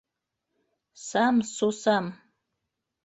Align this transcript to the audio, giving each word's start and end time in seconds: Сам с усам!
Сам 1.07 1.35
с 1.49 1.55
усам! 1.67 2.05